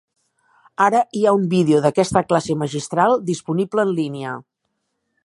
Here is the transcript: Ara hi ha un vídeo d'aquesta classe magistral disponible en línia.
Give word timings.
Ara 0.85 1.01
hi 1.19 1.25
ha 1.25 1.33
un 1.39 1.43
vídeo 1.51 1.81
d'aquesta 1.83 2.25
classe 2.31 2.57
magistral 2.63 3.15
disponible 3.29 3.87
en 3.89 3.93
línia. 4.03 4.33